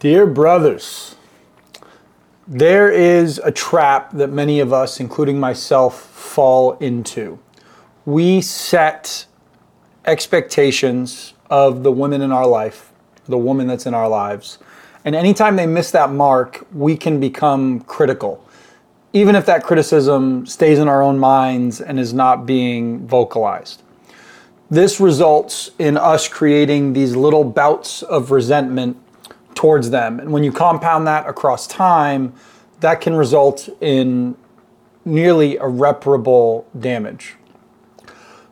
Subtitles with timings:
[0.00, 1.16] Dear brothers,
[2.46, 7.40] there is a trap that many of us, including myself, fall into.
[8.06, 9.26] We set
[10.04, 12.92] expectations of the women in our life,
[13.26, 14.58] the woman that's in our lives,
[15.04, 18.46] and anytime they miss that mark, we can become critical.
[19.12, 23.82] Even if that criticism stays in our own minds and is not being vocalized.
[24.70, 28.96] This results in us creating these little bouts of resentment
[29.58, 30.20] towards them.
[30.20, 32.32] And when you compound that across time,
[32.78, 34.36] that can result in
[35.04, 37.34] nearly irreparable damage.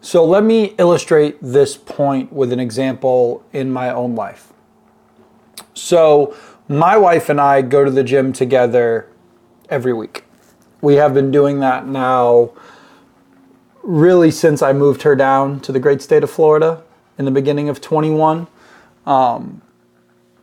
[0.01, 4.53] So let me illustrate this point with an example in my own life.
[5.75, 6.35] So,
[6.67, 9.09] my wife and I go to the gym together
[9.69, 10.25] every week.
[10.81, 12.51] We have been doing that now
[13.85, 16.83] really since I moved her down to the great state of Florida
[17.17, 18.49] in the beginning of 21.
[19.07, 19.63] Um,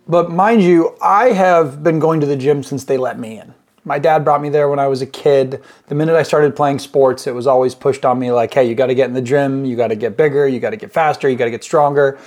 [0.07, 3.54] but mind you, I have been going to the gym since they let me in.
[3.85, 5.62] My dad brought me there when I was a kid.
[5.87, 8.76] The minute I started playing sports, it was always pushed on me like, hey, you
[8.76, 10.91] got to get in the gym, you got to get bigger, you got to get
[10.91, 12.18] faster, you got to get stronger.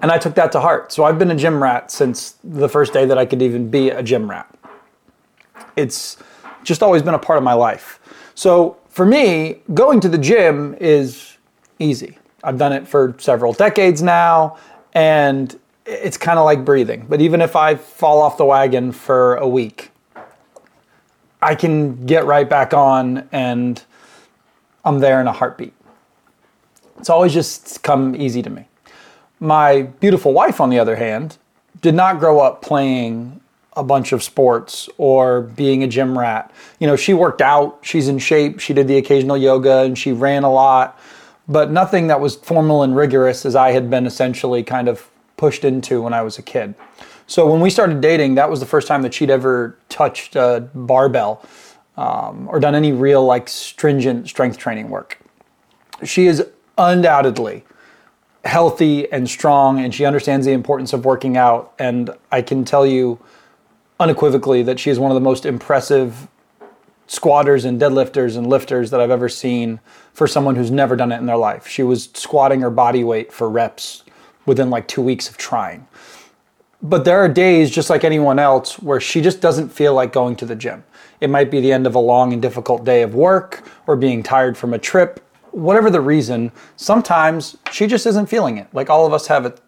[0.00, 0.90] And I took that to heart.
[0.92, 3.90] So I've been a gym rat since the first day that I could even be
[3.90, 4.52] a gym rat.
[5.76, 6.16] It's
[6.64, 8.00] just always been a part of my life.
[8.34, 11.36] So for me, going to the gym is
[11.78, 12.18] easy.
[12.42, 14.58] I've done it for several decades now,
[14.94, 17.06] and it's kind of like breathing.
[17.08, 19.90] But even if I fall off the wagon for a week,
[21.40, 23.82] I can get right back on and
[24.84, 25.74] I'm there in a heartbeat.
[26.98, 28.66] It's always just come easy to me.
[29.40, 31.36] My beautiful wife, on the other hand,
[31.80, 33.40] did not grow up playing
[33.74, 36.52] a bunch of sports or being a gym rat.
[36.78, 40.12] You know, she worked out, she's in shape, she did the occasional yoga, and she
[40.12, 40.98] ran a lot,
[41.48, 45.08] but nothing that was formal and rigorous as I had been essentially kind of
[45.42, 46.72] pushed into when I was a kid.
[47.26, 50.68] So when we started dating, that was the first time that she'd ever touched a
[50.72, 51.44] barbell
[51.96, 55.18] um, or done any real like stringent strength training work.
[56.04, 56.46] She is
[56.78, 57.64] undoubtedly
[58.44, 61.72] healthy and strong, and she understands the importance of working out.
[61.76, 63.18] And I can tell you
[63.98, 66.28] unequivocally that she is one of the most impressive
[67.08, 69.80] squatters and deadlifters and lifters that I've ever seen
[70.12, 71.66] for someone who's never done it in their life.
[71.66, 74.01] She was squatting her body weight for reps
[74.46, 75.86] within like two weeks of trying.
[76.82, 80.34] But there are days, just like anyone else, where she just doesn't feel like going
[80.36, 80.82] to the gym.
[81.20, 84.24] It might be the end of a long and difficult day of work or being
[84.24, 85.24] tired from a trip.
[85.52, 89.60] Whatever the reason, sometimes she just isn't feeling it, like all of us have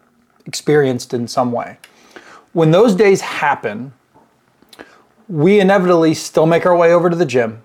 [0.45, 1.77] experienced in some way.
[2.51, 3.93] When those days happen,
[5.29, 7.63] we inevitably still make our way over to the gym.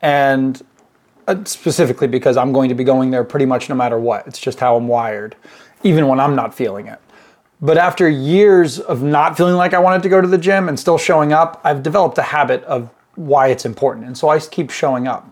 [0.00, 0.62] And
[1.26, 4.26] uh, specifically because I'm going to be going there pretty much no matter what.
[4.26, 5.36] It's just how I'm wired
[5.82, 6.98] even when I'm not feeling it.
[7.62, 10.80] But after years of not feeling like I wanted to go to the gym and
[10.80, 14.06] still showing up, I've developed a habit of why it's important.
[14.06, 15.28] And so I keep showing up.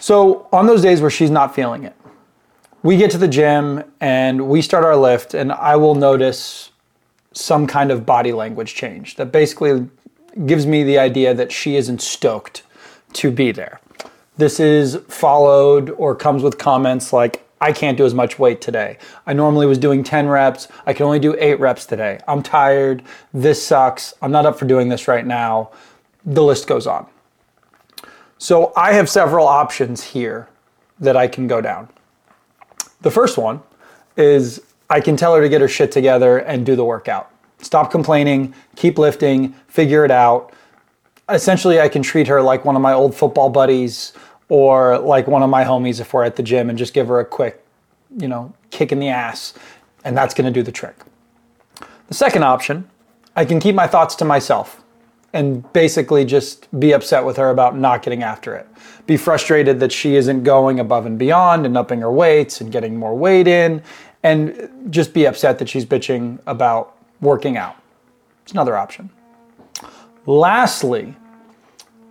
[0.00, 1.94] So on those days where she's not feeling it,
[2.82, 6.70] we get to the gym and we start our lift, and I will notice
[7.32, 9.88] some kind of body language change that basically
[10.44, 12.62] gives me the idea that she isn't stoked
[13.14, 13.80] to be there.
[14.36, 18.98] This is followed or comes with comments like, I can't do as much weight today.
[19.26, 20.68] I normally was doing 10 reps.
[20.84, 22.20] I can only do eight reps today.
[22.28, 23.02] I'm tired.
[23.32, 24.12] This sucks.
[24.20, 25.70] I'm not up for doing this right now.
[26.24, 27.06] The list goes on.
[28.38, 30.48] So I have several options here
[31.00, 31.88] that I can go down.
[33.00, 33.62] The first one
[34.16, 37.30] is I can tell her to get her shit together and do the workout.
[37.60, 40.52] Stop complaining, keep lifting, figure it out.
[41.28, 44.12] Essentially, I can treat her like one of my old football buddies
[44.48, 47.20] or like one of my homies if we're at the gym and just give her
[47.20, 47.64] a quick,
[48.18, 49.54] you know, kick in the ass,
[50.04, 50.96] and that's going to do the trick.
[52.08, 52.88] The second option,
[53.34, 54.82] I can keep my thoughts to myself
[55.32, 58.66] and basically just be upset with her about not getting after it.
[59.06, 62.96] Be frustrated that she isn't going above and beyond and upping her weights and getting
[62.96, 63.82] more weight in,
[64.22, 67.76] and just be upset that she's bitching about working out.
[68.42, 69.10] It's another option.
[70.24, 71.14] Lastly,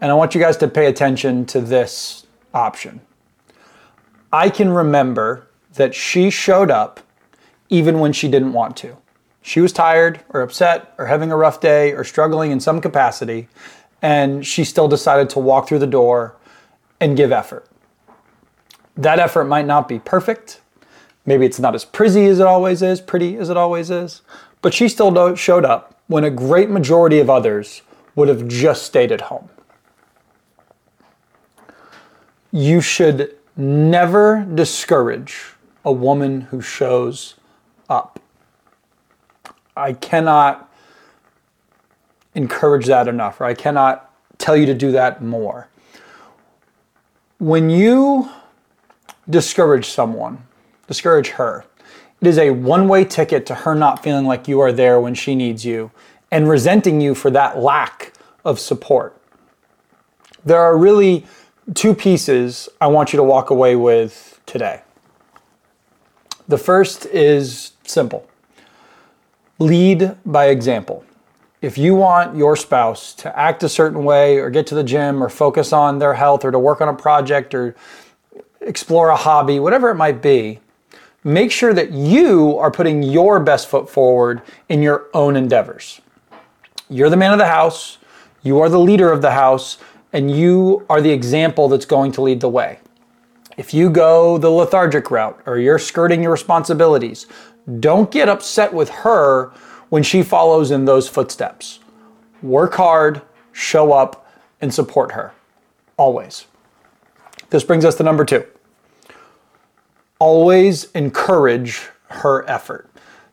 [0.02, 2.25] and I want you guys to pay attention to this
[2.56, 3.02] option.
[4.32, 7.02] I can remember that she showed up
[7.70, 8.98] even when she didn't want to.
[9.42, 13.48] She was tired or upset or having a rough day or struggling in some capacity,
[14.02, 16.36] and she still decided to walk through the door
[17.00, 17.68] and give effort.
[18.98, 20.62] That effort might not be perfect.
[21.26, 24.22] Maybe it's not as pretty as it always is, pretty as it always is,
[24.62, 27.82] but she still showed up when a great majority of others
[28.16, 29.50] would have just stayed at home
[32.56, 37.36] you should never discourage a woman who shows
[37.90, 38.18] up.
[39.76, 40.72] I cannot
[42.34, 45.68] encourage that enough, or I cannot tell you to do that more.
[47.40, 48.30] When you
[49.30, 50.48] discourage someone,
[50.88, 51.66] discourage her,
[52.22, 55.14] it is a one way ticket to her not feeling like you are there when
[55.14, 55.92] she needs you
[56.32, 58.14] and resenting you for that lack
[58.46, 59.22] of support.
[60.46, 61.26] There are really
[61.74, 64.82] two pieces I want you to walk away with today.
[66.48, 68.28] The first is simple
[69.58, 71.06] lead by example.
[71.62, 75.24] If you want your spouse to act a certain way or get to the gym
[75.24, 77.76] or focus on their health or to work on a project or
[78.62, 80.60] explore a hobby, whatever it might be,
[81.24, 86.02] make sure that you are putting your best foot forward in your own endeavors.
[86.90, 87.98] You're the man of the house,
[88.44, 89.78] you are the leader of the house,
[90.16, 92.80] and you are the example that's going to lead the way.
[93.58, 97.28] If you go the lethargic route or you're skirting your responsibilities,
[97.82, 99.52] don't get upset with her
[99.90, 101.80] when she follows in those footsteps.
[102.42, 104.26] Work hard, show up,
[104.62, 105.34] and support her.
[105.98, 106.46] Always.
[107.50, 108.46] This brings us to number two.
[110.18, 112.90] Always encourage her effort.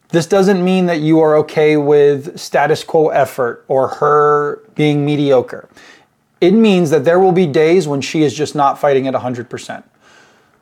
[0.09, 5.69] This doesn't mean that you are okay with status quo effort or her being mediocre.
[6.43, 9.85] It means that there will be days when she is just not fighting at 100%.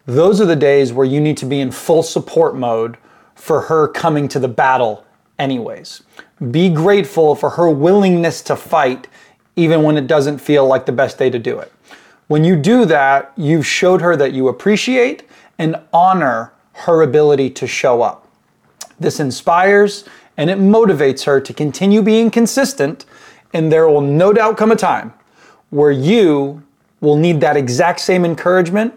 [0.05, 2.99] Those are the days where you need to be in full support mode
[3.35, 5.07] for her coming to the battle,
[5.39, 6.03] anyways.
[6.51, 9.09] Be grateful for her willingness to fight,
[9.57, 11.73] even when it doesn't feel like the best day to do it.
[12.29, 15.23] When you do that, you've showed her that you appreciate
[15.59, 18.29] and honor her ability to show up.
[18.99, 20.05] This inspires
[20.37, 23.07] and it motivates her to continue being consistent,
[23.55, 25.15] and there will no doubt come a time
[25.71, 26.63] where you
[27.01, 28.95] will need that exact same encouragement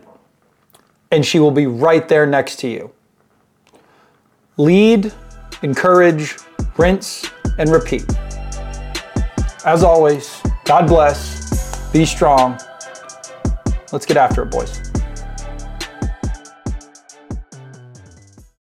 [1.12, 2.92] and she will be right there next to you.
[4.58, 5.12] Lead,
[5.62, 6.38] encourage,
[6.78, 8.06] rinse, and repeat.
[9.66, 12.60] As always, God bless, be strong.
[13.92, 14.93] Let's get after it, boys.